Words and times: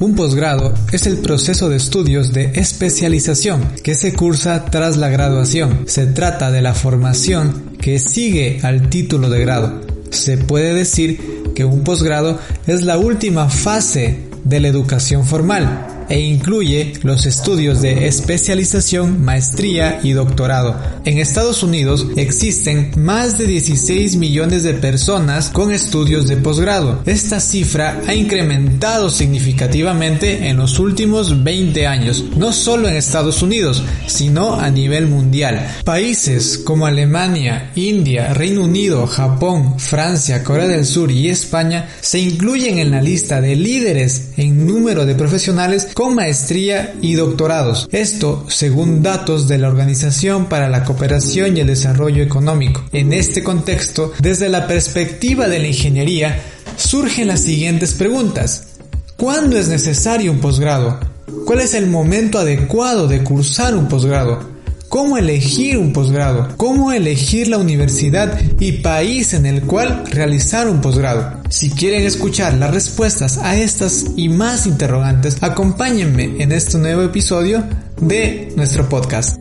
Un 0.00 0.16
posgrado 0.16 0.74
es 0.90 1.06
el 1.06 1.18
proceso 1.18 1.68
de 1.68 1.76
estudios 1.76 2.32
de 2.32 2.46
especialización 2.56 3.62
que 3.84 3.94
se 3.94 4.12
cursa 4.12 4.64
tras 4.64 4.96
la 4.96 5.08
graduación. 5.08 5.84
Se 5.86 6.06
trata 6.06 6.50
de 6.50 6.62
la 6.62 6.74
formación 6.74 7.76
que 7.80 8.00
sigue 8.00 8.58
al 8.64 8.90
título 8.90 9.30
de 9.30 9.38
grado. 9.38 9.82
Se 10.10 10.36
puede 10.36 10.74
decir 10.74 11.52
que 11.54 11.64
un 11.64 11.84
posgrado 11.84 12.40
es 12.66 12.82
la 12.82 12.98
última 12.98 13.48
fase 13.48 14.24
de 14.42 14.58
la 14.58 14.66
educación 14.66 15.24
formal 15.24 15.93
e 16.08 16.20
incluye 16.20 16.94
los 17.02 17.26
estudios 17.26 17.82
de 17.82 18.06
especialización, 18.06 19.24
maestría 19.24 20.00
y 20.02 20.12
doctorado. 20.12 20.76
En 21.04 21.18
Estados 21.18 21.62
Unidos 21.62 22.06
existen 22.16 22.92
más 22.96 23.38
de 23.38 23.46
16 23.46 24.16
millones 24.16 24.62
de 24.62 24.74
personas 24.74 25.50
con 25.50 25.72
estudios 25.72 26.26
de 26.28 26.36
posgrado. 26.36 27.02
Esta 27.06 27.40
cifra 27.40 28.00
ha 28.06 28.14
incrementado 28.14 29.10
significativamente 29.10 30.48
en 30.48 30.56
los 30.56 30.78
últimos 30.78 31.44
20 31.44 31.86
años, 31.86 32.24
no 32.36 32.52
solo 32.52 32.88
en 32.88 32.96
Estados 32.96 33.42
Unidos, 33.42 33.82
sino 34.06 34.54
a 34.54 34.70
nivel 34.70 35.08
mundial. 35.08 35.68
Países 35.84 36.58
como 36.58 36.86
Alemania, 36.86 37.70
India, 37.74 38.34
Reino 38.34 38.62
Unido, 38.62 39.06
Japón, 39.06 39.78
Francia, 39.78 40.42
Corea 40.42 40.66
del 40.66 40.84
Sur 40.84 41.10
y 41.10 41.28
España 41.28 41.88
se 42.00 42.18
incluyen 42.18 42.78
en 42.78 42.90
la 42.90 43.00
lista 43.00 43.40
de 43.40 43.56
líderes 43.56 44.30
en 44.36 44.66
número 44.66 45.06
de 45.06 45.14
profesionales 45.14 45.88
con 45.94 46.14
maestría 46.14 46.94
y 47.00 47.14
doctorados. 47.14 47.88
Esto 47.92 48.44
según 48.48 49.02
datos 49.02 49.48
de 49.48 49.58
la 49.58 49.68
Organización 49.68 50.46
para 50.46 50.68
la 50.68 50.84
Cooperación 50.84 51.56
y 51.56 51.60
el 51.60 51.66
Desarrollo 51.66 52.22
Económico. 52.22 52.84
En 52.92 53.12
este 53.12 53.42
contexto, 53.42 54.12
desde 54.18 54.48
la 54.48 54.66
perspectiva 54.66 55.48
de 55.48 55.58
la 55.58 55.68
ingeniería, 55.68 56.42
surgen 56.76 57.28
las 57.28 57.40
siguientes 57.40 57.94
preguntas. 57.94 58.68
¿Cuándo 59.16 59.58
es 59.58 59.68
necesario 59.68 60.32
un 60.32 60.40
posgrado? 60.40 60.98
¿Cuál 61.46 61.60
es 61.60 61.74
el 61.74 61.86
momento 61.86 62.38
adecuado 62.38 63.06
de 63.06 63.22
cursar 63.22 63.74
un 63.76 63.88
posgrado? 63.88 64.53
Cómo 64.94 65.18
elegir 65.18 65.76
un 65.76 65.92
posgrado, 65.92 66.56
cómo 66.56 66.92
elegir 66.92 67.48
la 67.48 67.58
universidad 67.58 68.40
y 68.60 68.74
país 68.74 69.34
en 69.34 69.44
el 69.44 69.62
cual 69.62 70.04
realizar 70.08 70.68
un 70.68 70.80
posgrado. 70.80 71.42
Si 71.50 71.68
quieren 71.70 72.04
escuchar 72.04 72.54
las 72.54 72.72
respuestas 72.72 73.38
a 73.38 73.56
estas 73.56 74.04
y 74.14 74.28
más 74.28 74.68
interrogantes, 74.68 75.42
acompáñenme 75.42 76.40
en 76.40 76.52
este 76.52 76.78
nuevo 76.78 77.02
episodio 77.02 77.64
de 78.00 78.52
nuestro 78.54 78.88
podcast. 78.88 79.36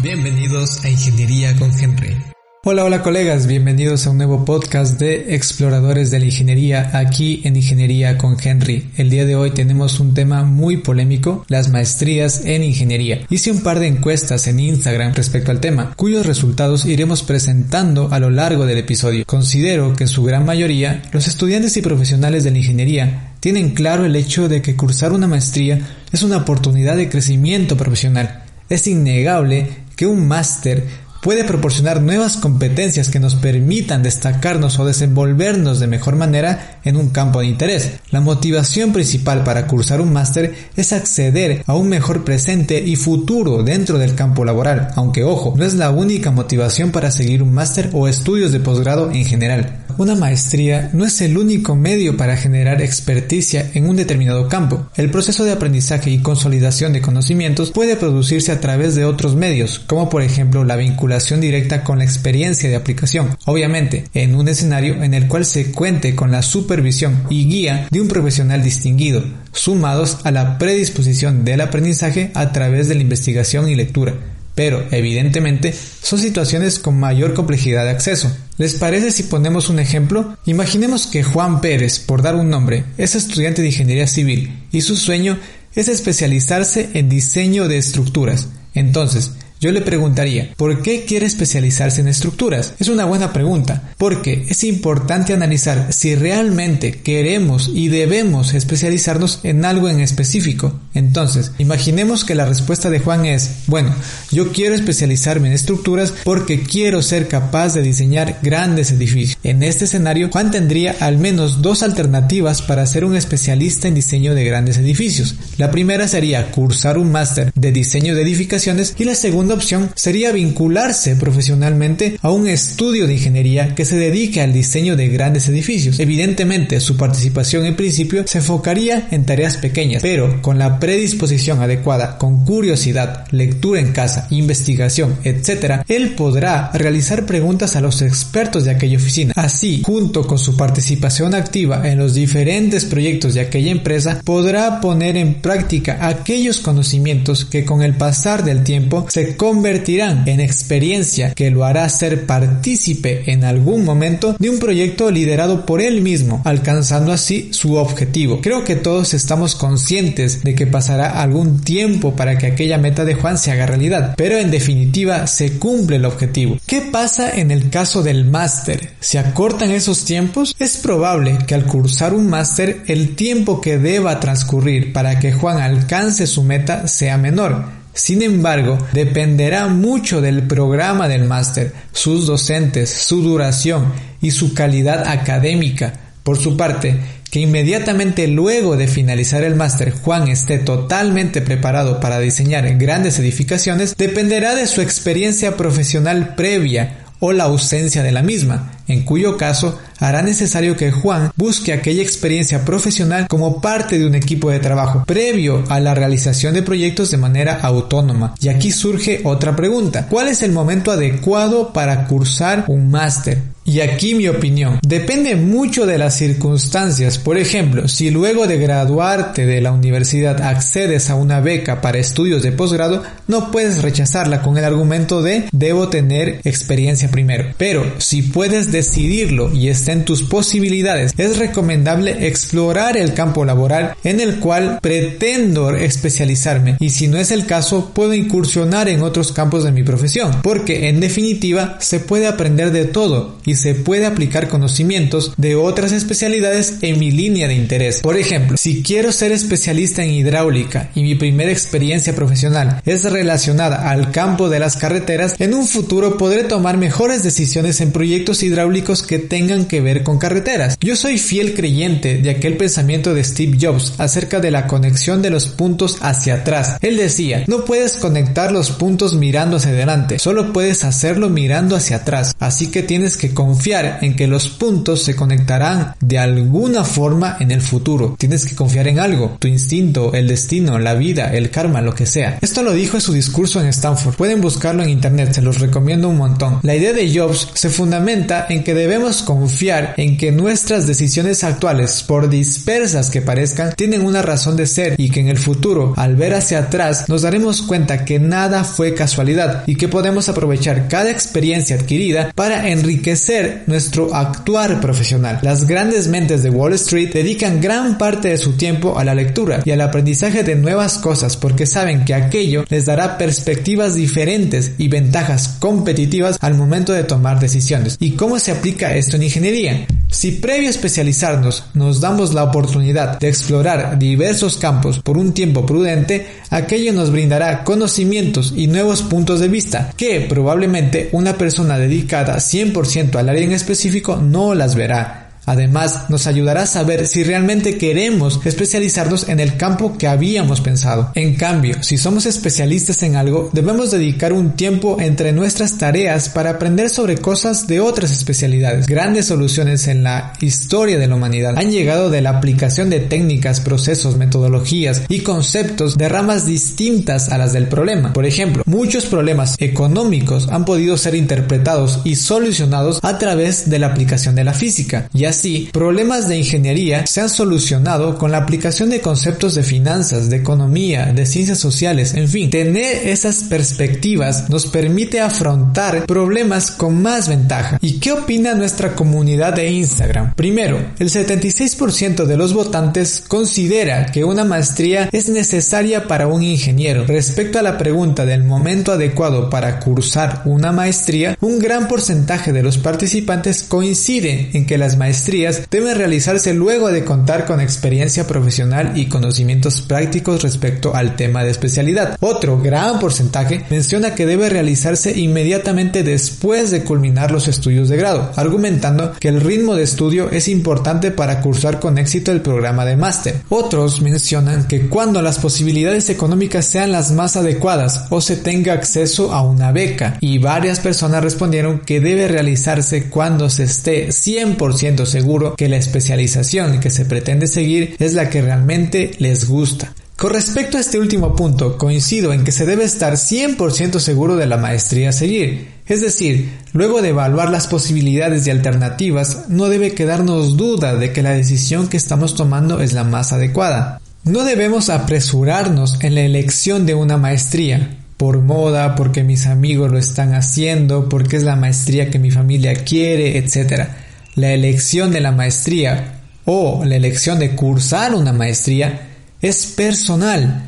Bienvenidos 0.00 0.84
a 0.84 0.88
Ingeniería 0.88 1.56
con 1.56 1.70
Henry 1.78 2.16
Hola, 2.64 2.84
hola 2.84 3.04
colegas, 3.04 3.46
bienvenidos 3.46 4.04
a 4.04 4.10
un 4.10 4.16
nuevo 4.16 4.44
podcast 4.44 4.98
de 4.98 5.36
Exploradores 5.36 6.10
de 6.10 6.18
la 6.18 6.24
Ingeniería 6.24 6.90
aquí 6.92 7.40
en 7.44 7.54
Ingeniería 7.54 8.18
con 8.18 8.36
Henry. 8.42 8.90
El 8.96 9.10
día 9.10 9.24
de 9.24 9.36
hoy 9.36 9.52
tenemos 9.52 10.00
un 10.00 10.12
tema 10.12 10.42
muy 10.42 10.78
polémico, 10.78 11.44
las 11.46 11.70
maestrías 11.70 12.44
en 12.44 12.64
ingeniería. 12.64 13.20
Hice 13.30 13.52
un 13.52 13.62
par 13.62 13.78
de 13.78 13.86
encuestas 13.86 14.48
en 14.48 14.58
Instagram 14.58 15.14
respecto 15.14 15.52
al 15.52 15.60
tema, 15.60 15.94
cuyos 15.94 16.26
resultados 16.26 16.84
iremos 16.84 17.22
presentando 17.22 18.12
a 18.12 18.18
lo 18.18 18.28
largo 18.28 18.66
del 18.66 18.78
episodio. 18.78 19.24
Considero 19.24 19.94
que 19.94 20.04
en 20.04 20.08
su 20.08 20.24
gran 20.24 20.44
mayoría 20.44 21.02
los 21.12 21.28
estudiantes 21.28 21.76
y 21.76 21.82
profesionales 21.82 22.42
de 22.42 22.50
la 22.50 22.58
ingeniería 22.58 23.34
tienen 23.38 23.70
claro 23.70 24.04
el 24.04 24.16
hecho 24.16 24.48
de 24.48 24.62
que 24.62 24.74
cursar 24.74 25.12
una 25.12 25.28
maestría 25.28 25.78
es 26.10 26.24
una 26.24 26.38
oportunidad 26.38 26.96
de 26.96 27.08
crecimiento 27.08 27.76
profesional. 27.76 28.42
Es 28.68 28.88
innegable 28.88 29.68
que 29.94 30.06
un 30.06 30.26
máster 30.26 31.07
puede 31.20 31.44
proporcionar 31.44 32.00
nuevas 32.00 32.36
competencias 32.36 33.08
que 33.08 33.20
nos 33.20 33.34
permitan 33.34 34.02
destacarnos 34.02 34.78
o 34.78 34.84
desenvolvernos 34.84 35.80
de 35.80 35.86
mejor 35.86 36.16
manera 36.16 36.80
en 36.84 36.96
un 36.96 37.10
campo 37.10 37.40
de 37.40 37.46
interés. 37.46 37.92
La 38.10 38.20
motivación 38.20 38.92
principal 38.92 39.44
para 39.44 39.66
cursar 39.66 40.00
un 40.00 40.12
máster 40.12 40.54
es 40.76 40.92
acceder 40.92 41.62
a 41.66 41.74
un 41.74 41.88
mejor 41.88 42.24
presente 42.24 42.80
y 42.80 42.96
futuro 42.96 43.62
dentro 43.62 43.98
del 43.98 44.14
campo 44.14 44.44
laboral, 44.44 44.88
aunque 44.96 45.24
ojo, 45.24 45.54
no 45.56 45.64
es 45.64 45.74
la 45.74 45.90
única 45.90 46.30
motivación 46.30 46.90
para 46.90 47.10
seguir 47.10 47.42
un 47.42 47.52
máster 47.52 47.90
o 47.92 48.08
estudios 48.08 48.52
de 48.52 48.60
posgrado 48.60 49.10
en 49.10 49.24
general. 49.24 49.87
Una 49.98 50.14
maestría 50.14 50.90
no 50.92 51.04
es 51.04 51.20
el 51.22 51.36
único 51.36 51.74
medio 51.74 52.16
para 52.16 52.36
generar 52.36 52.80
experticia 52.80 53.68
en 53.74 53.88
un 53.88 53.96
determinado 53.96 54.48
campo. 54.48 54.86
El 54.94 55.10
proceso 55.10 55.42
de 55.42 55.50
aprendizaje 55.50 56.08
y 56.08 56.18
consolidación 56.18 56.92
de 56.92 57.00
conocimientos 57.00 57.72
puede 57.72 57.96
producirse 57.96 58.52
a 58.52 58.60
través 58.60 58.94
de 58.94 59.04
otros 59.04 59.34
medios, 59.34 59.80
como 59.80 60.08
por 60.08 60.22
ejemplo 60.22 60.62
la 60.62 60.76
vinculación 60.76 61.40
directa 61.40 61.82
con 61.82 61.98
la 61.98 62.04
experiencia 62.04 62.70
de 62.70 62.76
aplicación. 62.76 63.36
Obviamente, 63.44 64.04
en 64.14 64.36
un 64.36 64.46
escenario 64.46 65.02
en 65.02 65.14
el 65.14 65.26
cual 65.26 65.44
se 65.44 65.72
cuente 65.72 66.14
con 66.14 66.30
la 66.30 66.42
supervisión 66.42 67.24
y 67.28 67.48
guía 67.48 67.88
de 67.90 68.00
un 68.00 68.06
profesional 68.06 68.62
distinguido, 68.62 69.24
sumados 69.50 70.18
a 70.22 70.30
la 70.30 70.58
predisposición 70.58 71.44
del 71.44 71.60
aprendizaje 71.60 72.30
a 72.34 72.52
través 72.52 72.86
de 72.86 72.94
la 72.94 73.02
investigación 73.02 73.68
y 73.68 73.74
lectura 73.74 74.14
pero 74.58 74.84
evidentemente 74.90 75.72
son 76.02 76.18
situaciones 76.18 76.80
con 76.80 76.98
mayor 76.98 77.32
complejidad 77.32 77.84
de 77.84 77.90
acceso. 77.90 78.36
¿Les 78.56 78.74
parece 78.74 79.12
si 79.12 79.22
ponemos 79.22 79.68
un 79.68 79.78
ejemplo? 79.78 80.36
Imaginemos 80.46 81.06
que 81.06 81.22
Juan 81.22 81.60
Pérez, 81.60 82.00
por 82.00 82.22
dar 82.22 82.34
un 82.34 82.50
nombre, 82.50 82.82
es 82.96 83.14
estudiante 83.14 83.62
de 83.62 83.68
ingeniería 83.68 84.08
civil 84.08 84.64
y 84.72 84.80
su 84.80 84.96
sueño 84.96 85.38
es 85.76 85.86
especializarse 85.86 86.90
en 86.94 87.08
diseño 87.08 87.68
de 87.68 87.78
estructuras. 87.78 88.48
Entonces, 88.74 89.30
yo 89.60 89.72
le 89.72 89.80
preguntaría, 89.80 90.50
¿por 90.56 90.82
qué 90.82 91.04
quiere 91.04 91.26
especializarse 91.26 92.00
en 92.00 92.08
estructuras? 92.08 92.74
Es 92.78 92.88
una 92.88 93.04
buena 93.04 93.32
pregunta, 93.32 93.92
porque 93.98 94.46
es 94.48 94.62
importante 94.64 95.32
analizar 95.32 95.92
si 95.92 96.14
realmente 96.14 96.92
queremos 96.92 97.70
y 97.74 97.88
debemos 97.88 98.54
especializarnos 98.54 99.40
en 99.42 99.64
algo 99.64 99.88
en 99.88 100.00
específico. 100.00 100.78
Entonces, 100.94 101.52
imaginemos 101.58 102.24
que 102.24 102.34
la 102.36 102.44
respuesta 102.44 102.88
de 102.88 103.00
Juan 103.00 103.26
es, 103.26 103.50
bueno, 103.66 103.94
yo 104.30 104.52
quiero 104.52 104.74
especializarme 104.74 105.48
en 105.48 105.54
estructuras 105.54 106.12
porque 106.24 106.62
quiero 106.62 107.02
ser 107.02 107.26
capaz 107.26 107.74
de 107.74 107.82
diseñar 107.82 108.38
grandes 108.42 108.92
edificios. 108.92 109.38
En 109.42 109.62
este 109.62 109.86
escenario, 109.86 110.28
Juan 110.30 110.50
tendría 110.50 110.94
al 111.00 111.18
menos 111.18 111.62
dos 111.62 111.82
alternativas 111.82 112.62
para 112.62 112.86
ser 112.86 113.04
un 113.04 113.16
especialista 113.16 113.88
en 113.88 113.94
diseño 113.94 114.34
de 114.34 114.44
grandes 114.44 114.78
edificios. 114.78 115.34
La 115.56 115.70
primera 115.70 116.06
sería 116.06 116.50
cursar 116.52 116.98
un 116.98 117.10
máster 117.10 117.52
de 117.54 117.72
diseño 117.72 118.14
de 118.14 118.22
edificaciones 118.22 118.94
y 118.98 119.04
la 119.04 119.14
segunda 119.14 119.47
opción 119.54 119.90
sería 119.94 120.32
vincularse 120.32 121.16
profesionalmente 121.16 122.18
a 122.22 122.30
un 122.30 122.48
estudio 122.48 123.06
de 123.06 123.14
ingeniería 123.14 123.74
que 123.74 123.84
se 123.84 123.96
dedique 123.96 124.40
al 124.40 124.52
diseño 124.52 124.96
de 124.96 125.08
grandes 125.08 125.48
edificios. 125.48 126.00
Evidentemente, 126.00 126.80
su 126.80 126.96
participación 126.96 127.66
en 127.66 127.76
principio 127.76 128.24
se 128.26 128.38
enfocaría 128.38 129.08
en 129.10 129.24
tareas 129.24 129.56
pequeñas, 129.56 130.02
pero 130.02 130.42
con 130.42 130.58
la 130.58 130.78
predisposición 130.78 131.60
adecuada, 131.60 132.18
con 132.18 132.44
curiosidad, 132.44 133.26
lectura 133.30 133.80
en 133.80 133.92
casa, 133.92 134.26
investigación, 134.30 135.18
etc., 135.24 135.82
él 135.88 136.14
podrá 136.14 136.70
realizar 136.72 137.26
preguntas 137.26 137.76
a 137.76 137.80
los 137.80 138.02
expertos 138.02 138.64
de 138.64 138.70
aquella 138.70 138.96
oficina. 138.96 139.32
Así, 139.36 139.82
junto 139.84 140.26
con 140.26 140.38
su 140.38 140.56
participación 140.56 141.34
activa 141.34 141.88
en 141.88 141.98
los 141.98 142.14
diferentes 142.14 142.84
proyectos 142.84 143.34
de 143.34 143.40
aquella 143.40 143.70
empresa, 143.70 144.20
podrá 144.24 144.80
poner 144.80 145.16
en 145.16 145.34
práctica 145.34 145.98
aquellos 146.06 146.58
conocimientos 146.58 147.44
que 147.44 147.64
con 147.64 147.82
el 147.82 147.94
pasar 147.94 148.44
del 148.44 148.64
tiempo 148.64 149.06
se 149.08 149.36
convertirán 149.38 150.28
en 150.28 150.40
experiencia 150.40 151.32
que 151.32 151.50
lo 151.50 151.64
hará 151.64 151.88
ser 151.88 152.26
partícipe 152.26 153.32
en 153.32 153.44
algún 153.44 153.84
momento 153.84 154.36
de 154.38 154.50
un 154.50 154.58
proyecto 154.58 155.10
liderado 155.10 155.64
por 155.64 155.80
él 155.80 156.02
mismo, 156.02 156.42
alcanzando 156.44 157.12
así 157.12 157.48
su 157.52 157.76
objetivo. 157.76 158.40
Creo 158.42 158.64
que 158.64 158.76
todos 158.76 159.14
estamos 159.14 159.54
conscientes 159.54 160.42
de 160.42 160.54
que 160.54 160.66
pasará 160.66 161.22
algún 161.22 161.62
tiempo 161.62 162.14
para 162.14 162.36
que 162.36 162.48
aquella 162.48 162.76
meta 162.76 163.06
de 163.06 163.14
Juan 163.14 163.38
se 163.38 163.52
haga 163.52 163.64
realidad, 163.64 164.14
pero 164.16 164.36
en 164.36 164.50
definitiva 164.50 165.26
se 165.26 165.58
cumple 165.58 165.96
el 165.96 166.04
objetivo. 166.04 166.58
¿Qué 166.66 166.80
pasa 166.80 167.30
en 167.34 167.50
el 167.50 167.70
caso 167.70 168.02
del 168.02 168.24
máster? 168.24 168.90
¿Se 169.00 169.18
acortan 169.18 169.70
esos 169.70 170.04
tiempos? 170.04 170.54
Es 170.58 170.76
probable 170.78 171.38
que 171.46 171.54
al 171.54 171.64
cursar 171.64 172.12
un 172.12 172.28
máster 172.28 172.82
el 172.88 173.14
tiempo 173.14 173.60
que 173.60 173.78
deba 173.78 174.18
transcurrir 174.18 174.92
para 174.92 175.20
que 175.20 175.32
Juan 175.32 175.58
alcance 175.58 176.26
su 176.26 176.42
meta 176.42 176.88
sea 176.88 177.16
menor 177.16 177.77
Sin 177.98 178.22
embargo, 178.22 178.78
dependerá 178.92 179.66
mucho 179.66 180.20
del 180.20 180.44
programa 180.44 181.08
del 181.08 181.24
máster, 181.24 181.72
sus 181.92 182.28
docentes, 182.28 182.90
su 182.90 183.22
duración 183.22 183.92
y 184.22 184.30
su 184.30 184.54
calidad 184.54 185.08
académica. 185.08 185.94
Por 186.22 186.38
su 186.38 186.56
parte, 186.56 186.96
que 187.28 187.40
inmediatamente 187.40 188.28
luego 188.28 188.76
de 188.76 188.86
finalizar 188.86 189.42
el 189.42 189.56
máster 189.56 189.90
Juan 189.90 190.28
esté 190.28 190.58
totalmente 190.58 191.42
preparado 191.42 191.98
para 191.98 192.20
diseñar 192.20 192.72
grandes 192.76 193.18
edificaciones 193.18 193.96
dependerá 193.96 194.54
de 194.54 194.68
su 194.68 194.80
experiencia 194.80 195.56
profesional 195.56 196.36
previa 196.36 197.07
o 197.20 197.32
la 197.32 197.44
ausencia 197.44 198.02
de 198.02 198.12
la 198.12 198.22
misma, 198.22 198.72
en 198.86 199.04
cuyo 199.04 199.36
caso 199.36 199.78
hará 199.98 200.22
necesario 200.22 200.76
que 200.76 200.92
Juan 200.92 201.32
busque 201.36 201.72
aquella 201.72 202.02
experiencia 202.02 202.64
profesional 202.64 203.26
como 203.28 203.60
parte 203.60 203.98
de 203.98 204.06
un 204.06 204.14
equipo 204.14 204.50
de 204.50 204.60
trabajo 204.60 205.04
previo 205.04 205.64
a 205.68 205.80
la 205.80 205.94
realización 205.94 206.54
de 206.54 206.62
proyectos 206.62 207.10
de 207.10 207.16
manera 207.16 207.58
autónoma. 207.62 208.34
Y 208.40 208.48
aquí 208.48 208.70
surge 208.70 209.20
otra 209.24 209.56
pregunta. 209.56 210.06
¿Cuál 210.08 210.28
es 210.28 210.42
el 210.42 210.52
momento 210.52 210.92
adecuado 210.92 211.72
para 211.72 212.06
cursar 212.06 212.64
un 212.68 212.90
máster? 212.90 213.42
Y 213.68 213.80
aquí 213.80 214.14
mi 214.14 214.28
opinión. 214.28 214.78
Depende 214.82 215.36
mucho 215.36 215.84
de 215.84 215.98
las 215.98 216.16
circunstancias. 216.16 217.18
Por 217.18 217.36
ejemplo, 217.36 217.86
si 217.86 218.10
luego 218.10 218.46
de 218.46 218.56
graduarte 218.56 219.44
de 219.44 219.60
la 219.60 219.72
universidad 219.72 220.40
accedes 220.40 221.10
a 221.10 221.16
una 221.16 221.40
beca 221.40 221.82
para 221.82 221.98
estudios 221.98 222.42
de 222.42 222.50
posgrado, 222.50 223.02
no 223.26 223.50
puedes 223.50 223.82
rechazarla 223.82 224.40
con 224.40 224.56
el 224.56 224.64
argumento 224.64 225.20
de 225.22 225.50
debo 225.52 225.90
tener 225.90 226.40
experiencia 226.44 227.10
primero. 227.10 227.52
Pero 227.58 227.84
si 227.98 228.22
puedes 228.22 228.72
decidirlo 228.72 229.52
y 229.52 229.68
está 229.68 229.92
en 229.92 230.06
tus 230.06 230.22
posibilidades, 230.22 231.12
es 231.18 231.36
recomendable 231.36 232.26
explorar 232.26 232.96
el 232.96 233.12
campo 233.12 233.44
laboral 233.44 233.94
en 234.02 234.20
el 234.20 234.38
cual 234.38 234.78
pretendo 234.80 235.76
especializarme 235.76 236.78
y 236.78 236.90
si 236.90 237.08
no 237.08 237.18
es 237.18 237.30
el 237.32 237.44
caso, 237.44 237.90
puedo 237.92 238.14
incursionar 238.14 238.88
en 238.88 239.02
otros 239.02 239.32
campos 239.32 239.64
de 239.64 239.72
mi 239.72 239.82
profesión, 239.82 240.40
porque 240.42 240.88
en 240.88 241.00
definitiva 241.00 241.76
se 241.80 242.00
puede 242.00 242.26
aprender 242.26 242.70
de 242.70 242.86
todo 242.86 243.36
y 243.44 243.57
se 243.58 243.74
puede 243.74 244.06
aplicar 244.06 244.48
conocimientos 244.48 245.34
de 245.36 245.56
otras 245.56 245.92
especialidades 245.92 246.78
en 246.82 246.98
mi 246.98 247.10
línea 247.10 247.48
de 247.48 247.54
interés. 247.54 248.00
Por 248.00 248.16
ejemplo, 248.16 248.56
si 248.56 248.82
quiero 248.82 249.12
ser 249.12 249.32
especialista 249.32 250.02
en 250.04 250.10
hidráulica 250.10 250.90
y 250.94 251.02
mi 251.02 251.14
primera 251.14 251.52
experiencia 251.52 252.14
profesional 252.14 252.80
es 252.86 253.04
relacionada 253.04 253.90
al 253.90 254.10
campo 254.10 254.48
de 254.48 254.58
las 254.58 254.76
carreteras, 254.76 255.34
en 255.38 255.54
un 255.54 255.66
futuro 255.66 256.16
podré 256.16 256.44
tomar 256.44 256.76
mejores 256.76 257.22
decisiones 257.22 257.80
en 257.80 257.92
proyectos 257.92 258.42
hidráulicos 258.42 259.02
que 259.02 259.18
tengan 259.18 259.66
que 259.66 259.80
ver 259.80 260.02
con 260.02 260.18
carreteras. 260.18 260.76
Yo 260.80 260.96
soy 260.96 261.18
fiel 261.18 261.54
creyente 261.54 262.18
de 262.18 262.30
aquel 262.30 262.56
pensamiento 262.56 263.14
de 263.14 263.24
Steve 263.24 263.58
Jobs 263.60 263.94
acerca 263.98 264.40
de 264.40 264.50
la 264.50 264.66
conexión 264.66 265.22
de 265.22 265.30
los 265.30 265.46
puntos 265.46 265.98
hacia 266.00 266.34
atrás. 266.34 266.76
Él 266.80 266.96
decía, 266.96 267.44
no 267.46 267.64
puedes 267.64 267.94
conectar 267.94 268.52
los 268.52 268.70
puntos 268.70 269.14
mirando 269.14 269.56
hacia 269.56 269.70
adelante, 269.70 270.18
solo 270.18 270.52
puedes 270.52 270.84
hacerlo 270.84 271.28
mirando 271.28 271.76
hacia 271.76 271.96
atrás. 271.96 272.34
Así 272.38 272.68
que 272.68 272.82
tienes 272.82 273.16
que 273.16 273.34
confiar 273.48 274.00
en 274.02 274.14
que 274.14 274.26
los 274.26 274.50
puntos 274.50 275.02
se 275.02 275.16
conectarán 275.16 275.94
de 276.00 276.18
alguna 276.18 276.84
forma 276.84 277.38
en 277.40 277.50
el 277.50 277.62
futuro. 277.62 278.14
Tienes 278.18 278.44
que 278.44 278.54
confiar 278.54 278.88
en 278.88 279.00
algo, 279.00 279.38
tu 279.38 279.48
instinto, 279.48 280.12
el 280.12 280.28
destino, 280.28 280.78
la 280.78 280.92
vida, 280.92 281.32
el 281.32 281.48
karma, 281.48 281.80
lo 281.80 281.94
que 281.94 282.04
sea. 282.04 282.36
Esto 282.42 282.62
lo 282.62 282.74
dijo 282.74 282.98
en 282.98 283.00
su 283.00 283.14
discurso 283.14 283.62
en 283.62 283.68
Stanford. 283.68 284.16
Pueden 284.16 284.42
buscarlo 284.42 284.82
en 284.82 284.90
internet, 284.90 285.32
se 285.32 285.40
los 285.40 285.60
recomiendo 285.60 286.10
un 286.10 286.18
montón. 286.18 286.58
La 286.62 286.76
idea 286.76 286.92
de 286.92 287.10
Jobs 287.10 287.48
se 287.54 287.70
fundamenta 287.70 288.44
en 288.50 288.64
que 288.64 288.74
debemos 288.74 289.22
confiar 289.22 289.94
en 289.96 290.18
que 290.18 290.30
nuestras 290.30 290.86
decisiones 290.86 291.42
actuales, 291.42 292.02
por 292.02 292.28
dispersas 292.28 293.08
que 293.08 293.22
parezcan, 293.22 293.72
tienen 293.74 294.04
una 294.04 294.20
razón 294.20 294.56
de 294.56 294.66
ser 294.66 294.94
y 294.98 295.08
que 295.08 295.20
en 295.20 295.28
el 295.28 295.38
futuro, 295.38 295.94
al 295.96 296.16
ver 296.16 296.34
hacia 296.34 296.58
atrás, 296.58 297.08
nos 297.08 297.22
daremos 297.22 297.62
cuenta 297.62 298.04
que 298.04 298.18
nada 298.18 298.62
fue 298.62 298.92
casualidad 298.92 299.64
y 299.66 299.76
que 299.76 299.88
podemos 299.88 300.28
aprovechar 300.28 300.86
cada 300.88 301.10
experiencia 301.10 301.76
adquirida 301.76 302.30
para 302.34 302.68
enriquecer 302.68 303.37
nuestro 303.66 304.14
actuar 304.14 304.80
profesional. 304.80 305.38
Las 305.42 305.66
grandes 305.66 306.08
mentes 306.08 306.42
de 306.42 306.50
Wall 306.50 306.74
Street 306.74 307.12
dedican 307.12 307.60
gran 307.60 307.98
parte 307.98 308.28
de 308.28 308.38
su 308.38 308.52
tiempo 308.52 308.98
a 308.98 309.04
la 309.04 309.14
lectura 309.14 309.60
y 309.64 309.70
al 309.70 309.80
aprendizaje 309.80 310.42
de 310.42 310.56
nuevas 310.56 310.98
cosas 310.98 311.36
porque 311.36 311.66
saben 311.66 312.04
que 312.04 312.14
aquello 312.14 312.64
les 312.68 312.86
dará 312.86 313.18
perspectivas 313.18 313.94
diferentes 313.94 314.72
y 314.78 314.88
ventajas 314.88 315.56
competitivas 315.58 316.38
al 316.40 316.54
momento 316.54 316.92
de 316.92 317.04
tomar 317.04 317.40
decisiones. 317.40 317.96
¿Y 318.00 318.12
cómo 318.12 318.38
se 318.38 318.52
aplica 318.52 318.94
esto 318.96 319.16
en 319.16 319.24
ingeniería? 319.24 319.86
Si 320.10 320.32
previo 320.32 320.68
a 320.68 320.70
especializarnos 320.70 321.64
nos 321.74 322.00
damos 322.00 322.32
la 322.32 322.44
oportunidad 322.44 323.18
de 323.18 323.28
explorar 323.28 323.98
diversos 323.98 324.56
campos 324.56 325.00
por 325.00 325.18
un 325.18 325.34
tiempo 325.34 325.66
prudente, 325.66 326.26
aquello 326.50 326.92
nos 326.94 327.12
brindará 327.12 327.62
conocimientos 327.62 328.54
y 328.56 328.68
nuevos 328.68 329.02
puntos 329.02 329.38
de 329.38 329.48
vista 329.48 329.92
que 329.96 330.22
probablemente 330.22 331.10
una 331.12 331.34
persona 331.34 331.78
dedicada 331.78 332.36
100% 332.36 333.16
al 333.16 333.28
área 333.28 333.42
en 333.42 333.52
específico 333.52 334.16
no 334.16 334.54
las 334.54 334.74
verá. 334.74 335.27
Además, 335.48 336.10
nos 336.10 336.26
ayudará 336.26 336.62
a 336.62 336.66
saber 336.66 337.06
si 337.06 337.24
realmente 337.24 337.78
queremos 337.78 338.38
especializarnos 338.44 339.30
en 339.30 339.40
el 339.40 339.56
campo 339.56 339.96
que 339.96 340.06
habíamos 340.06 340.60
pensado. 340.60 341.10
En 341.14 341.36
cambio, 341.36 341.82
si 341.82 341.96
somos 341.96 342.26
especialistas 342.26 343.02
en 343.02 343.16
algo, 343.16 343.48
debemos 343.54 343.90
dedicar 343.90 344.34
un 344.34 344.52
tiempo 344.52 344.98
entre 345.00 345.32
nuestras 345.32 345.78
tareas 345.78 346.28
para 346.28 346.50
aprender 346.50 346.90
sobre 346.90 347.16
cosas 347.16 347.66
de 347.66 347.80
otras 347.80 348.10
especialidades. 348.10 348.86
Grandes 348.86 349.26
soluciones 349.26 349.88
en 349.88 350.02
la 350.02 350.34
historia 350.40 350.98
de 350.98 351.06
la 351.06 351.14
humanidad 351.14 351.56
han 351.56 351.70
llegado 351.70 352.10
de 352.10 352.20
la 352.20 352.30
aplicación 352.30 352.90
de 352.90 353.00
técnicas, 353.00 353.60
procesos, 353.60 354.18
metodologías 354.18 355.02
y 355.08 355.20
conceptos 355.20 355.96
de 355.96 356.10
ramas 356.10 356.44
distintas 356.44 357.30
a 357.30 357.38
las 357.38 357.54
del 357.54 357.68
problema. 357.68 358.12
Por 358.12 358.26
ejemplo, 358.26 358.62
muchos 358.66 359.06
problemas 359.06 359.56
económicos 359.58 360.48
han 360.50 360.66
podido 360.66 360.98
ser 360.98 361.14
interpretados 361.14 362.00
y 362.04 362.16
solucionados 362.16 363.00
a 363.02 363.16
través 363.16 363.70
de 363.70 363.78
la 363.78 363.86
aplicación 363.86 364.34
de 364.34 364.44
la 364.44 364.52
física, 364.52 365.08
ya 365.14 365.32
así, 365.38 365.70
problemas 365.72 366.28
de 366.28 366.36
ingeniería 366.36 367.06
se 367.06 367.20
han 367.20 367.28
solucionado 367.28 368.18
con 368.18 368.32
la 368.32 368.38
aplicación 368.38 368.90
de 368.90 369.00
conceptos 369.00 369.54
de 369.54 369.62
finanzas, 369.62 370.28
de 370.28 370.36
economía, 370.36 371.12
de 371.12 371.26
ciencias 371.26 371.58
sociales, 371.58 372.14
en 372.14 372.28
fin, 372.28 372.50
tener 372.50 373.06
esas 373.06 373.44
perspectivas 373.44 374.50
nos 374.50 374.66
permite 374.66 375.20
afrontar 375.20 376.06
problemas 376.06 376.72
con 376.72 377.00
más 377.00 377.28
ventaja. 377.28 377.78
¿Y 377.80 378.00
qué 378.00 378.12
opina 378.12 378.54
nuestra 378.54 378.96
comunidad 378.96 379.52
de 379.52 379.70
Instagram? 379.70 380.34
Primero, 380.34 380.78
el 380.98 381.08
76% 381.08 382.24
de 382.24 382.36
los 382.36 382.52
votantes 382.52 383.22
considera 383.26 384.06
que 384.06 384.24
una 384.24 384.44
maestría 384.44 385.08
es 385.12 385.28
necesaria 385.28 386.08
para 386.08 386.26
un 386.26 386.42
ingeniero. 386.42 387.06
Respecto 387.06 387.60
a 387.60 387.62
la 387.62 387.78
pregunta 387.78 388.26
del 388.26 388.42
momento 388.42 388.90
adecuado 388.90 389.50
para 389.50 389.78
cursar 389.78 390.42
una 390.46 390.72
maestría, 390.72 391.36
un 391.40 391.60
gran 391.60 391.86
porcentaje 391.86 392.52
de 392.52 392.64
los 392.64 392.78
participantes 392.78 393.62
coincide 393.62 394.50
en 394.54 394.66
que 394.66 394.78
las 394.78 394.96
maestrías 394.96 395.27
deben 395.28 395.96
realizarse 395.96 396.54
luego 396.54 396.90
de 396.90 397.04
contar 397.04 397.44
con 397.44 397.60
experiencia 397.60 398.26
profesional 398.26 398.96
y 398.96 399.08
conocimientos 399.08 399.82
prácticos 399.82 400.42
respecto 400.42 400.94
al 400.94 401.16
tema 401.16 401.44
de 401.44 401.50
especialidad. 401.50 402.16
Otro 402.20 402.60
gran 402.60 402.98
porcentaje 402.98 403.64
menciona 403.70 404.14
que 404.14 404.26
debe 404.26 404.48
realizarse 404.48 405.18
inmediatamente 405.18 406.02
después 406.02 406.70
de 406.70 406.82
culminar 406.82 407.30
los 407.30 407.48
estudios 407.48 407.88
de 407.88 407.96
grado, 407.96 408.32
argumentando 408.36 409.12
que 409.20 409.28
el 409.28 409.40
ritmo 409.40 409.74
de 409.74 409.84
estudio 409.84 410.30
es 410.30 410.48
importante 410.48 411.10
para 411.10 411.40
cursar 411.40 411.78
con 411.78 411.98
éxito 411.98 412.32
el 412.32 412.40
programa 412.40 412.84
de 412.84 412.96
máster. 412.96 413.42
Otros 413.48 414.00
mencionan 414.00 414.66
que 414.66 414.88
cuando 414.88 415.22
las 415.22 415.38
posibilidades 415.38 416.08
económicas 416.10 416.66
sean 416.66 416.92
las 416.92 417.12
más 417.12 417.36
adecuadas 417.36 418.06
o 418.10 418.20
se 418.20 418.36
tenga 418.36 418.72
acceso 418.72 419.32
a 419.32 419.42
una 419.42 419.72
beca, 419.72 420.16
y 420.20 420.38
varias 420.38 420.80
personas 420.80 421.22
respondieron 421.22 421.80
que 421.80 422.00
debe 422.00 422.28
realizarse 422.28 423.08
cuando 423.10 423.50
se 423.50 423.64
esté 423.64 424.08
100% 424.08 425.06
seguro 425.08 425.56
que 425.56 425.68
la 425.68 425.76
especialización 425.76 426.78
que 426.78 426.90
se 426.90 427.04
pretende 427.04 427.48
seguir 427.48 427.96
es 427.98 428.14
la 428.14 428.30
que 428.30 428.42
realmente 428.42 429.10
les 429.18 429.48
gusta. 429.48 429.92
Con 430.18 430.32
respecto 430.32 430.76
a 430.76 430.80
este 430.80 430.98
último 430.98 431.36
punto, 431.36 431.78
coincido 431.78 432.32
en 432.32 432.42
que 432.42 432.50
se 432.50 432.66
debe 432.66 432.82
estar 432.82 433.12
100% 433.12 434.00
seguro 434.00 434.34
de 434.34 434.46
la 434.46 434.56
maestría 434.56 435.10
a 435.10 435.12
seguir. 435.12 435.68
Es 435.86 436.00
decir, 436.00 436.58
luego 436.72 437.02
de 437.02 437.10
evaluar 437.10 437.50
las 437.50 437.68
posibilidades 437.68 438.44
y 438.44 438.50
alternativas, 438.50 439.44
no 439.48 439.68
debe 439.68 439.94
quedarnos 439.94 440.56
duda 440.56 440.96
de 440.96 441.12
que 441.12 441.22
la 441.22 441.30
decisión 441.30 441.86
que 441.86 441.96
estamos 441.96 442.34
tomando 442.34 442.80
es 442.80 442.94
la 442.94 443.04
más 443.04 443.32
adecuada. 443.32 444.00
No 444.24 444.42
debemos 444.42 444.90
apresurarnos 444.90 446.02
en 446.02 446.16
la 446.16 446.22
elección 446.22 446.84
de 446.84 446.94
una 446.94 447.16
maestría, 447.16 447.98
por 448.16 448.40
moda, 448.42 448.96
porque 448.96 449.22
mis 449.22 449.46
amigos 449.46 449.92
lo 449.92 449.98
están 449.98 450.34
haciendo, 450.34 451.08
porque 451.08 451.36
es 451.36 451.44
la 451.44 451.54
maestría 451.54 452.10
que 452.10 452.18
mi 452.18 452.32
familia 452.32 452.74
quiere, 452.74 453.38
etc 453.38 453.88
la 454.34 454.52
elección 454.52 455.10
de 455.10 455.20
la 455.20 455.32
maestría 455.32 456.20
o 456.44 456.84
la 456.84 456.96
elección 456.96 457.38
de 457.38 457.54
cursar 457.54 458.14
una 458.14 458.32
maestría 458.32 459.08
es 459.40 459.66
personal. 459.66 460.64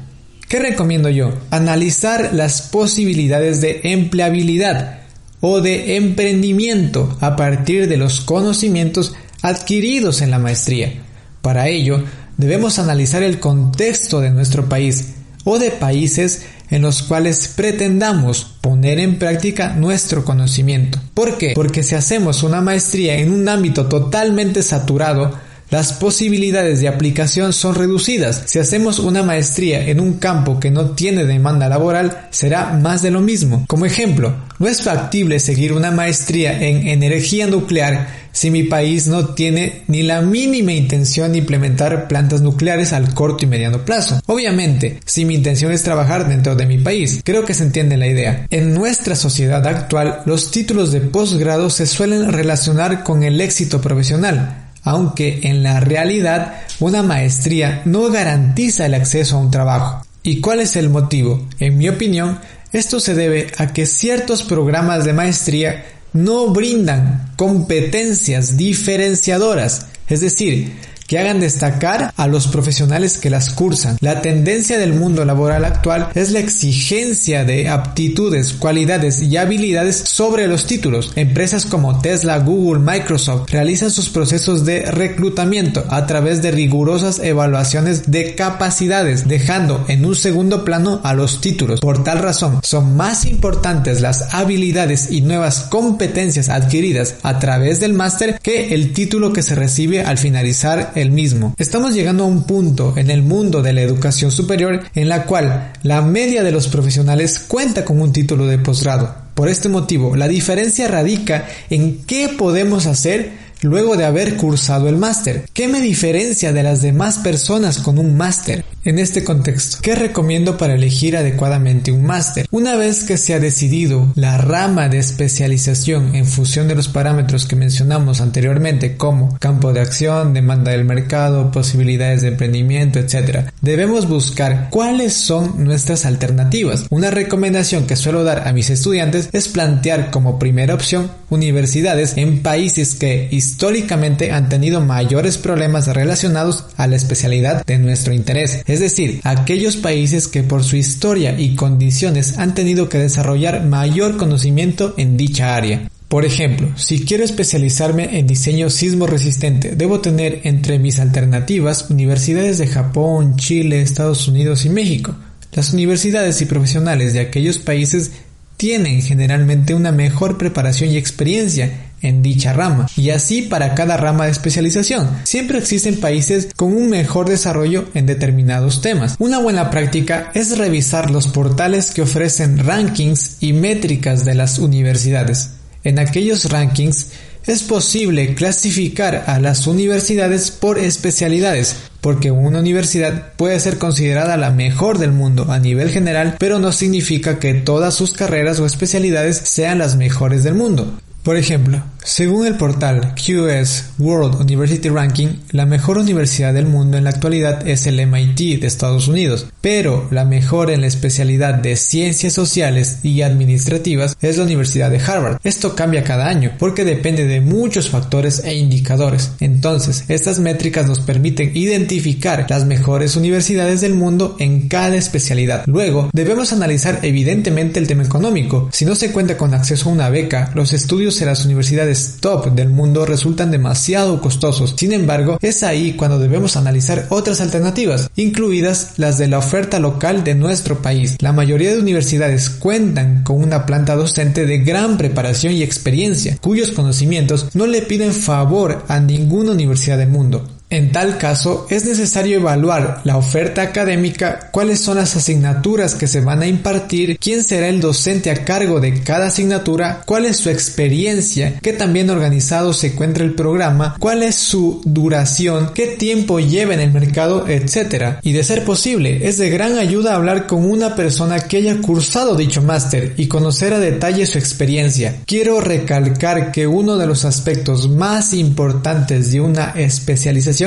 ¿Qué 0.48 0.58
recomiendo 0.58 1.08
yo? 1.08 1.32
Analizar 1.50 2.30
las 2.34 2.62
posibilidades 2.62 3.60
de 3.60 3.80
empleabilidad 3.84 5.00
o 5.40 5.60
de 5.60 5.96
emprendimiento 5.96 7.16
a 7.20 7.36
partir 7.36 7.88
de 7.88 7.96
los 7.96 8.20
conocimientos 8.20 9.14
adquiridos 9.42 10.22
en 10.22 10.30
la 10.30 10.38
maestría. 10.38 10.92
Para 11.40 11.68
ello, 11.68 12.04
debemos 12.36 12.78
analizar 12.78 13.22
el 13.22 13.38
contexto 13.38 14.20
de 14.20 14.30
nuestro 14.30 14.68
país 14.68 15.14
o 15.44 15.58
de 15.58 15.70
países 15.70 16.46
en 16.70 16.82
los 16.82 17.02
cuales 17.02 17.48
pretendamos 17.48 18.44
poner 18.60 18.98
en 19.00 19.18
práctica 19.18 19.74
nuestro 19.74 20.24
conocimiento. 20.24 20.98
¿Por 21.14 21.36
qué? 21.36 21.52
Porque 21.54 21.82
si 21.82 21.94
hacemos 21.94 22.42
una 22.42 22.60
maestría 22.60 23.16
en 23.16 23.32
un 23.32 23.48
ámbito 23.48 23.86
totalmente 23.86 24.62
saturado, 24.62 25.38
las 25.70 25.92
posibilidades 25.92 26.80
de 26.80 26.88
aplicación 26.88 27.52
son 27.52 27.76
reducidas. 27.76 28.42
Si 28.46 28.58
hacemos 28.58 28.98
una 28.98 29.22
maestría 29.22 29.86
en 29.88 30.00
un 30.00 30.14
campo 30.14 30.58
que 30.58 30.70
no 30.70 30.90
tiene 30.90 31.24
demanda 31.24 31.68
laboral, 31.68 32.28
será 32.30 32.72
más 32.72 33.02
de 33.02 33.12
lo 33.12 33.20
mismo. 33.20 33.64
Como 33.68 33.86
ejemplo, 33.86 34.34
no 34.58 34.66
es 34.66 34.82
factible 34.82 35.38
seguir 35.38 35.72
una 35.72 35.90
maestría 35.90 36.60
en 36.60 36.88
energía 36.88 37.46
nuclear 37.46 38.20
si 38.32 38.50
mi 38.50 38.64
país 38.64 39.06
no 39.06 39.34
tiene 39.34 39.82
ni 39.88 40.02
la 40.02 40.20
mínima 40.20 40.72
intención 40.72 41.32
de 41.32 41.38
implementar 41.38 42.08
plantas 42.08 42.42
nucleares 42.42 42.92
al 42.92 43.14
corto 43.14 43.44
y 43.44 43.48
mediano 43.48 43.84
plazo. 43.84 44.20
Obviamente, 44.26 45.00
si 45.04 45.24
mi 45.24 45.34
intención 45.34 45.72
es 45.72 45.82
trabajar 45.82 46.28
dentro 46.28 46.54
de 46.54 46.66
mi 46.66 46.78
país, 46.78 47.20
creo 47.24 47.44
que 47.44 47.54
se 47.54 47.64
entiende 47.64 47.96
la 47.96 48.06
idea. 48.06 48.46
En 48.50 48.74
nuestra 48.74 49.14
sociedad 49.16 49.66
actual, 49.66 50.22
los 50.26 50.50
títulos 50.50 50.92
de 50.92 51.00
posgrado 51.00 51.70
se 51.70 51.86
suelen 51.86 52.32
relacionar 52.32 53.02
con 53.02 53.22
el 53.22 53.40
éxito 53.40 53.80
profesional 53.80 54.59
aunque 54.82 55.40
en 55.44 55.62
la 55.62 55.80
realidad 55.80 56.62
una 56.78 57.02
maestría 57.02 57.82
no 57.84 58.10
garantiza 58.10 58.86
el 58.86 58.94
acceso 58.94 59.36
a 59.36 59.40
un 59.40 59.50
trabajo. 59.50 60.04
¿Y 60.22 60.40
cuál 60.40 60.60
es 60.60 60.76
el 60.76 60.90
motivo? 60.90 61.46
En 61.58 61.78
mi 61.78 61.88
opinión, 61.88 62.38
esto 62.72 63.00
se 63.00 63.14
debe 63.14 63.48
a 63.58 63.68
que 63.68 63.86
ciertos 63.86 64.42
programas 64.42 65.04
de 65.04 65.12
maestría 65.12 65.84
no 66.12 66.48
brindan 66.48 67.32
competencias 67.36 68.56
diferenciadoras, 68.56 69.86
es 70.08 70.20
decir, 70.20 70.72
que 71.10 71.18
hagan 71.18 71.40
destacar 71.40 72.14
a 72.16 72.28
los 72.28 72.46
profesionales 72.46 73.18
que 73.18 73.30
las 73.30 73.50
cursan. 73.50 73.98
La 74.00 74.22
tendencia 74.22 74.78
del 74.78 74.94
mundo 74.94 75.24
laboral 75.24 75.64
actual 75.64 76.10
es 76.14 76.30
la 76.30 76.38
exigencia 76.38 77.44
de 77.44 77.68
aptitudes, 77.68 78.52
cualidades 78.52 79.20
y 79.20 79.36
habilidades 79.36 79.96
sobre 79.96 80.46
los 80.46 80.66
títulos. 80.66 81.10
Empresas 81.16 81.66
como 81.66 82.00
Tesla, 82.00 82.38
Google, 82.38 82.78
Microsoft 82.78 83.50
realizan 83.50 83.90
sus 83.90 84.08
procesos 84.08 84.64
de 84.64 84.82
reclutamiento 84.82 85.84
a 85.90 86.06
través 86.06 86.42
de 86.42 86.52
rigurosas 86.52 87.18
evaluaciones 87.18 88.12
de 88.12 88.36
capacidades, 88.36 89.26
dejando 89.26 89.84
en 89.88 90.04
un 90.06 90.14
segundo 90.14 90.64
plano 90.64 91.00
a 91.02 91.14
los 91.14 91.40
títulos. 91.40 91.80
Por 91.80 92.04
tal 92.04 92.20
razón, 92.20 92.60
son 92.62 92.96
más 92.96 93.24
importantes 93.24 94.00
las 94.00 94.32
habilidades 94.32 95.10
y 95.10 95.22
nuevas 95.22 95.62
competencias 95.62 96.48
adquiridas 96.48 97.16
a 97.24 97.40
través 97.40 97.80
del 97.80 97.94
máster 97.94 98.38
que 98.40 98.74
el 98.74 98.92
título 98.92 99.32
que 99.32 99.42
se 99.42 99.56
recibe 99.56 100.02
al 100.02 100.16
finalizar 100.16 100.92
el 101.00 101.10
mismo. 101.10 101.54
Estamos 101.58 101.94
llegando 101.94 102.24
a 102.24 102.28
un 102.28 102.44
punto 102.44 102.94
en 102.96 103.10
el 103.10 103.22
mundo 103.22 103.62
de 103.62 103.72
la 103.72 103.82
educación 103.82 104.30
superior 104.30 104.82
en 104.94 105.08
la 105.08 105.24
cual 105.24 105.72
la 105.82 106.02
media 106.02 106.42
de 106.42 106.52
los 106.52 106.68
profesionales 106.68 107.38
cuenta 107.38 107.84
con 107.84 108.00
un 108.00 108.12
título 108.12 108.46
de 108.46 108.58
posgrado. 108.58 109.14
Por 109.34 109.48
este 109.48 109.68
motivo, 109.68 110.16
la 110.16 110.28
diferencia 110.28 110.88
radica 110.88 111.46
en 111.70 112.04
qué 112.04 112.28
podemos 112.28 112.86
hacer 112.86 113.32
luego 113.62 113.96
de 113.96 114.04
haber 114.04 114.36
cursado 114.36 114.88
el 114.88 114.96
máster. 114.96 115.46
¿Qué 115.52 115.68
me 115.68 115.80
diferencia 115.80 116.52
de 116.52 116.62
las 116.62 116.82
demás 116.82 117.18
personas 117.18 117.78
con 117.78 117.98
un 117.98 118.16
máster? 118.16 118.64
En 118.82 118.98
este 118.98 119.24
contexto, 119.24 119.76
¿qué 119.82 119.94
recomiendo 119.94 120.56
para 120.56 120.72
elegir 120.74 121.14
adecuadamente 121.14 121.92
un 121.92 122.02
máster? 122.02 122.46
Una 122.50 122.76
vez 122.76 123.04
que 123.04 123.18
se 123.18 123.34
ha 123.34 123.38
decidido 123.38 124.10
la 124.14 124.38
rama 124.38 124.88
de 124.88 124.96
especialización 124.96 126.14
en 126.14 126.24
función 126.24 126.66
de 126.66 126.74
los 126.74 126.88
parámetros 126.88 127.44
que 127.44 127.56
mencionamos 127.56 128.22
anteriormente 128.22 128.96
como 128.96 129.36
campo 129.38 129.74
de 129.74 129.82
acción, 129.82 130.32
demanda 130.32 130.70
del 130.72 130.86
mercado, 130.86 131.50
posibilidades 131.50 132.22
de 132.22 132.28
emprendimiento, 132.28 132.98
etc., 132.98 133.50
debemos 133.60 134.08
buscar 134.08 134.68
cuáles 134.70 135.12
son 135.12 135.62
nuestras 135.62 136.06
alternativas. 136.06 136.86
Una 136.88 137.10
recomendación 137.10 137.86
que 137.86 137.96
suelo 137.96 138.24
dar 138.24 138.48
a 138.48 138.54
mis 138.54 138.70
estudiantes 138.70 139.28
es 139.32 139.48
plantear 139.48 140.10
como 140.10 140.38
primera 140.38 140.72
opción 140.72 141.10
universidades 141.28 142.16
en 142.16 142.42
países 142.42 142.94
que 142.94 143.28
históricamente 143.30 144.32
han 144.32 144.48
tenido 144.48 144.80
mayores 144.80 145.38
problemas 145.38 145.86
relacionados 145.86 146.64
a 146.76 146.86
la 146.86 146.96
especialidad 146.96 147.64
de 147.64 147.78
nuestro 147.78 148.12
interés, 148.12 148.62
es 148.70 148.80
decir, 148.80 149.20
aquellos 149.24 149.76
países 149.76 150.28
que 150.28 150.42
por 150.42 150.64
su 150.64 150.76
historia 150.76 151.38
y 151.38 151.54
condiciones 151.54 152.38
han 152.38 152.54
tenido 152.54 152.88
que 152.88 152.98
desarrollar 152.98 153.64
mayor 153.64 154.16
conocimiento 154.16 154.94
en 154.96 155.16
dicha 155.16 155.56
área. 155.56 155.90
Por 156.08 156.24
ejemplo, 156.24 156.68
si 156.76 157.04
quiero 157.04 157.22
especializarme 157.22 158.18
en 158.18 158.26
diseño 158.26 158.68
sismo 158.68 159.06
resistente, 159.06 159.76
debo 159.76 160.00
tener 160.00 160.40
entre 160.44 160.78
mis 160.78 160.98
alternativas 160.98 161.88
universidades 161.90 162.58
de 162.58 162.66
Japón, 162.66 163.36
Chile, 163.36 163.80
Estados 163.80 164.26
Unidos 164.26 164.64
y 164.64 164.70
México. 164.70 165.14
Las 165.52 165.72
universidades 165.72 166.40
y 166.40 166.46
profesionales 166.46 167.12
de 167.12 167.20
aquellos 167.20 167.58
países 167.58 168.12
tienen 168.56 169.02
generalmente 169.02 169.74
una 169.74 169.92
mejor 169.92 170.36
preparación 170.36 170.90
y 170.90 170.96
experiencia 170.96 171.89
en 172.02 172.22
dicha 172.22 172.52
rama, 172.52 172.86
y 172.96 173.10
así 173.10 173.42
para 173.42 173.74
cada 173.74 173.96
rama 173.96 174.26
de 174.26 174.32
especialización. 174.32 175.08
Siempre 175.24 175.58
existen 175.58 176.00
países 176.00 176.48
con 176.56 176.74
un 176.74 176.90
mejor 176.90 177.28
desarrollo 177.28 177.88
en 177.94 178.06
determinados 178.06 178.80
temas. 178.80 179.16
Una 179.18 179.38
buena 179.38 179.70
práctica 179.70 180.30
es 180.34 180.58
revisar 180.58 181.10
los 181.10 181.28
portales 181.28 181.90
que 181.90 182.02
ofrecen 182.02 182.58
rankings 182.58 183.36
y 183.40 183.52
métricas 183.52 184.24
de 184.24 184.34
las 184.34 184.58
universidades. 184.58 185.50
En 185.82 185.98
aquellos 185.98 186.50
rankings 186.50 187.08
es 187.46 187.62
posible 187.62 188.34
clasificar 188.34 189.24
a 189.26 189.40
las 189.40 189.66
universidades 189.66 190.50
por 190.50 190.78
especialidades, 190.78 191.76
porque 192.00 192.30
una 192.30 192.60
universidad 192.60 193.32
puede 193.36 193.58
ser 193.60 193.78
considerada 193.78 194.36
la 194.36 194.50
mejor 194.50 194.98
del 194.98 195.12
mundo 195.12 195.46
a 195.50 195.58
nivel 195.58 195.90
general, 195.90 196.36
pero 196.38 196.58
no 196.58 196.70
significa 196.72 197.38
que 197.38 197.54
todas 197.54 197.94
sus 197.94 198.12
carreras 198.12 198.60
o 198.60 198.66
especialidades 198.66 199.40
sean 199.44 199.78
las 199.78 199.96
mejores 199.96 200.44
del 200.44 200.54
mundo. 200.54 200.98
Por 201.22 201.36
ejemplo, 201.36 201.82
según 202.02 202.46
el 202.46 202.56
portal 202.56 203.14
QS 203.14 203.92
World 203.98 204.40
University 204.40 204.88
Ranking, 204.88 205.28
la 205.50 205.66
mejor 205.66 205.98
universidad 205.98 206.54
del 206.54 206.66
mundo 206.66 206.96
en 206.96 207.04
la 207.04 207.10
actualidad 207.10 207.68
es 207.68 207.86
el 207.86 208.04
MIT 208.06 208.60
de 208.60 208.66
Estados 208.66 209.06
Unidos, 209.06 209.46
pero 209.60 210.08
la 210.10 210.24
mejor 210.24 210.70
en 210.70 210.80
la 210.80 210.86
especialidad 210.86 211.54
de 211.54 211.76
ciencias 211.76 212.32
sociales 212.32 213.00
y 213.02 213.20
administrativas 213.20 214.16
es 214.22 214.38
la 214.38 214.44
Universidad 214.44 214.90
de 214.90 214.98
Harvard. 214.98 215.38
Esto 215.44 215.74
cambia 215.74 216.02
cada 216.02 216.26
año 216.26 216.52
porque 216.58 216.86
depende 216.86 217.26
de 217.26 217.42
muchos 217.42 217.90
factores 217.90 218.42
e 218.44 218.54
indicadores. 218.54 219.32
Entonces, 219.40 220.04
estas 220.08 220.38
métricas 220.38 220.86
nos 220.86 221.00
permiten 221.00 221.54
identificar 221.54 222.46
las 222.48 222.64
mejores 222.64 223.16
universidades 223.16 223.82
del 223.82 223.94
mundo 223.94 224.36
en 224.38 224.68
cada 224.68 224.96
especialidad. 224.96 225.64
Luego, 225.66 226.08
debemos 226.14 226.52
analizar 226.54 227.00
evidentemente 227.02 227.78
el 227.78 227.86
tema 227.86 228.04
económico. 228.04 228.70
Si 228.72 228.86
no 228.86 228.94
se 228.94 229.12
cuenta 229.12 229.36
con 229.36 229.52
acceso 229.52 229.90
a 229.90 229.92
una 229.92 230.08
beca, 230.08 230.50
los 230.54 230.72
estudios 230.72 231.20
en 231.20 231.26
las 231.26 231.44
universidades 231.44 231.89
top 232.20 232.52
del 232.52 232.68
mundo 232.68 233.06
resultan 233.06 233.50
demasiado 233.50 234.20
costosos. 234.20 234.74
Sin 234.76 234.92
embargo, 234.92 235.38
es 235.42 235.62
ahí 235.62 235.94
cuando 235.94 236.18
debemos 236.18 236.56
analizar 236.56 237.06
otras 237.10 237.40
alternativas, 237.40 238.10
incluidas 238.16 238.94
las 238.96 239.18
de 239.18 239.28
la 239.28 239.38
oferta 239.38 239.78
local 239.78 240.24
de 240.24 240.34
nuestro 240.34 240.82
país. 240.82 241.16
La 241.20 241.32
mayoría 241.32 241.72
de 241.72 241.80
universidades 241.80 242.50
cuentan 242.50 243.24
con 243.24 243.42
una 243.42 243.66
planta 243.66 243.96
docente 243.96 244.46
de 244.46 244.58
gran 244.58 244.98
preparación 244.98 245.54
y 245.54 245.62
experiencia, 245.62 246.38
cuyos 246.40 246.70
conocimientos 246.70 247.48
no 247.54 247.66
le 247.66 247.82
piden 247.82 248.12
favor 248.12 248.84
a 248.88 249.00
ninguna 249.00 249.52
universidad 249.52 249.98
del 249.98 250.08
mundo. 250.08 250.59
En 250.70 250.92
tal 250.92 251.18
caso, 251.18 251.66
es 251.68 251.84
necesario 251.84 252.36
evaluar 252.36 253.00
la 253.02 253.16
oferta 253.16 253.60
académica, 253.60 254.50
cuáles 254.52 254.78
son 254.78 254.98
las 254.98 255.16
asignaturas 255.16 255.96
que 255.96 256.06
se 256.06 256.20
van 256.20 256.42
a 256.42 256.46
impartir, 256.46 257.18
quién 257.18 257.42
será 257.42 257.66
el 257.66 257.80
docente 257.80 258.30
a 258.30 258.44
cargo 258.44 258.78
de 258.78 259.02
cada 259.02 259.26
asignatura, 259.26 260.02
cuál 260.06 260.26
es 260.26 260.36
su 260.36 260.48
experiencia, 260.48 261.58
qué 261.60 261.72
tan 261.72 261.92
bien 261.92 262.08
organizado 262.08 262.72
se 262.72 262.88
encuentra 262.88 263.24
el 263.24 263.34
programa, 263.34 263.96
cuál 263.98 264.22
es 264.22 264.36
su 264.36 264.80
duración, 264.84 265.72
qué 265.74 265.88
tiempo 265.88 266.38
lleva 266.38 266.74
en 266.74 266.80
el 266.80 266.92
mercado, 266.92 267.48
etc. 267.48 268.18
Y 268.22 268.30
de 268.30 268.44
ser 268.44 268.64
posible, 268.64 269.26
es 269.26 269.38
de 269.38 269.50
gran 269.50 269.76
ayuda 269.76 270.14
hablar 270.14 270.46
con 270.46 270.70
una 270.70 270.94
persona 270.94 271.40
que 271.40 271.56
haya 271.56 271.80
cursado 271.80 272.36
dicho 272.36 272.62
máster 272.62 273.14
y 273.16 273.26
conocer 273.26 273.74
a 273.74 273.80
detalle 273.80 274.24
su 274.24 274.38
experiencia. 274.38 275.16
Quiero 275.26 275.60
recalcar 275.60 276.52
que 276.52 276.68
uno 276.68 276.96
de 276.96 277.08
los 277.08 277.24
aspectos 277.24 277.88
más 277.88 278.34
importantes 278.34 279.32
de 279.32 279.40
una 279.40 279.70
especialización 279.70 280.59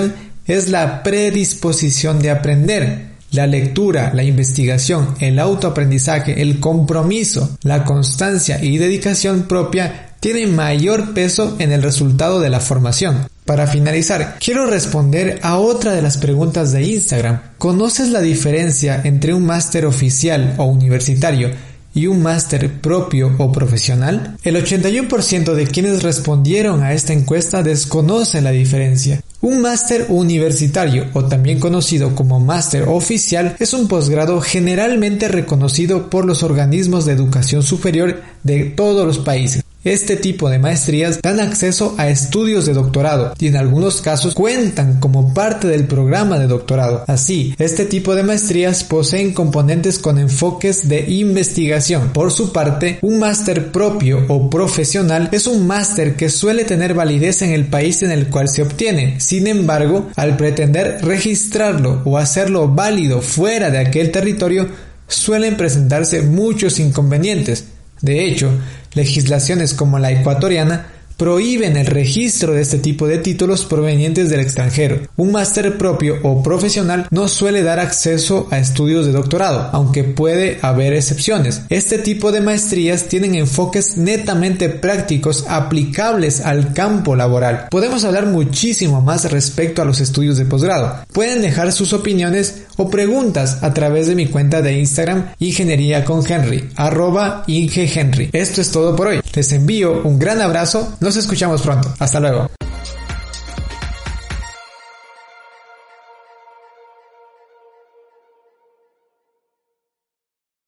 es 0.45 0.69
la 0.69 1.03
predisposición 1.03 2.19
de 2.19 2.31
aprender. 2.31 3.13
La 3.31 3.47
lectura, 3.47 4.11
la 4.13 4.23
investigación, 4.23 5.15
el 5.19 5.39
autoaprendizaje, 5.39 6.41
el 6.41 6.59
compromiso, 6.59 7.57
la 7.63 7.83
constancia 7.83 8.63
y 8.63 8.77
dedicación 8.77 9.43
propia 9.43 10.13
tienen 10.19 10.55
mayor 10.55 11.13
peso 11.13 11.55
en 11.59 11.71
el 11.71 11.81
resultado 11.81 12.39
de 12.39 12.49
la 12.49 12.59
formación. 12.59 13.27
Para 13.45 13.67
finalizar, 13.67 14.37
quiero 14.39 14.67
responder 14.67 15.39
a 15.41 15.57
otra 15.57 15.93
de 15.93 16.01
las 16.01 16.17
preguntas 16.17 16.71
de 16.71 16.83
Instagram. 16.83 17.41
¿Conoces 17.57 18.09
la 18.09 18.21
diferencia 18.21 19.01
entre 19.03 19.33
un 19.33 19.45
máster 19.45 19.85
oficial 19.85 20.53
o 20.57 20.65
universitario 20.65 21.49
y 21.93 22.07
un 22.07 22.21
máster 22.21 22.71
propio 22.79 23.35
o 23.37 23.51
profesional? 23.51 24.37
El 24.43 24.55
81% 24.55 25.53
de 25.55 25.67
quienes 25.67 26.03
respondieron 26.03 26.83
a 26.83 26.93
esta 26.93 27.11
encuesta 27.11 27.63
desconocen 27.63 28.45
la 28.45 28.51
diferencia. 28.51 29.21
Un 29.43 29.59
máster 29.59 30.05
universitario 30.07 31.07
o 31.11 31.25
también 31.25 31.59
conocido 31.59 32.15
como 32.15 32.39
máster 32.39 32.83
oficial 32.87 33.57
es 33.59 33.73
un 33.73 33.89
posgrado 33.89 34.39
generalmente 34.39 35.27
reconocido 35.27 36.09
por 36.09 36.23
los 36.23 36.43
organismos 36.43 37.03
de 37.03 37.11
educación 37.11 37.61
superior 37.61 38.21
de 38.43 38.63
todos 38.63 39.05
los 39.05 39.19
países. 39.19 39.61
Este 39.83 40.15
tipo 40.15 40.49
de 40.49 40.59
maestrías 40.59 41.19
dan 41.21 41.41
acceso 41.41 41.93
a 41.97 42.07
estudios 42.07 42.65
de 42.65 42.73
doctorado 42.73 43.33
y 43.37 43.47
en 43.47 43.57
algunos 43.57 43.99
casos 43.99 44.33
cuentan 44.33 45.01
como 45.01 45.33
parte 45.33 45.67
del 45.67 45.87
programa 45.87 46.39
de 46.39 46.47
doctorado. 46.47 47.03
Así, 47.05 47.53
este 47.59 47.83
tipo 47.83 48.15
de 48.15 48.23
maestrías 48.23 48.85
poseen 48.85 49.33
componentes 49.33 49.99
con 49.99 50.19
enfoques 50.19 50.87
de 50.87 51.01
investigación. 51.09 52.13
Por 52.13 52.31
su 52.31 52.53
parte, 52.53 52.99
un 53.01 53.19
máster 53.19 53.73
propio 53.73 54.23
o 54.29 54.49
profesional 54.49 55.27
es 55.33 55.47
un 55.47 55.67
máster 55.67 56.15
que 56.15 56.29
suele 56.29 56.63
tener 56.63 56.93
validez 56.93 57.41
en 57.41 57.51
el 57.51 57.65
país 57.65 58.03
en 58.03 58.11
el 58.11 58.27
cual 58.27 58.47
se 58.47 58.61
obtiene. 58.61 59.19
Sin 59.19 59.47
embargo, 59.47 60.07
al 60.15 60.37
pretender 60.37 60.99
registrarlo 61.01 62.01
o 62.05 62.17
hacerlo 62.17 62.69
válido 62.69 63.21
fuera 63.21 63.69
de 63.69 63.79
aquel 63.79 64.11
territorio, 64.11 64.69
suelen 65.09 65.57
presentarse 65.57 66.21
muchos 66.21 66.79
inconvenientes. 66.79 67.65
De 68.03 68.25
hecho, 68.25 68.49
legislaciones 68.95 69.73
como 69.73 69.99
la 69.99 70.11
ecuatoriana 70.11 70.87
prohíben 71.17 71.77
el 71.77 71.85
registro 71.85 72.53
de 72.53 72.61
este 72.61 72.79
tipo 72.79 73.07
de 73.07 73.17
títulos 73.17 73.65
provenientes 73.65 74.29
del 74.29 74.39
extranjero. 74.39 75.01
Un 75.15 75.31
máster 75.31 75.77
propio 75.77 76.17
o 76.23 76.41
profesional 76.43 77.07
no 77.11 77.27
suele 77.27 77.63
dar 77.63 77.79
acceso 77.79 78.47
a 78.51 78.59
estudios 78.59 79.05
de 79.05 79.11
doctorado, 79.11 79.69
aunque 79.71 80.03
puede 80.03 80.59
haber 80.61 80.93
excepciones. 80.93 81.61
Este 81.69 81.97
tipo 81.97 82.31
de 82.31 82.41
maestrías 82.41 83.07
tienen 83.07 83.35
enfoques 83.35 83.97
netamente 83.97 84.69
prácticos 84.69 85.45
aplicables 85.47 86.41
al 86.41 86.73
campo 86.73 87.15
laboral. 87.15 87.67
Podemos 87.69 88.03
hablar 88.03 88.25
muchísimo 88.25 89.01
más 89.01 89.31
respecto 89.31 89.81
a 89.81 89.85
los 89.85 90.01
estudios 90.01 90.37
de 90.37 90.45
posgrado. 90.45 91.05
Pueden 91.13 91.41
dejar 91.41 91.71
sus 91.71 91.93
opiniones 91.93 92.62
o 92.77 92.89
preguntas 92.89 93.63
a 93.63 93.73
través 93.73 94.07
de 94.07 94.15
mi 94.15 94.27
cuenta 94.27 94.61
de 94.61 94.79
Instagram 94.79 95.31
Ingeniería 95.39 96.03
con 96.03 96.23
Henry, 96.25 96.69
arroba 96.75 97.43
Inge 97.47 97.89
Henry. 97.93 98.29
Esto 98.31 98.61
es 98.61 98.71
todo 98.71 98.95
por 98.95 99.07
hoy. 99.07 99.21
Les 99.33 99.51
envío 99.51 100.01
un 100.03 100.19
gran 100.19 100.41
abrazo 100.41 100.93
nos 100.99 101.15
escuchamos 101.15 101.61
pronto. 101.61 101.93
Hasta 101.99 102.19
luego. 102.19 102.49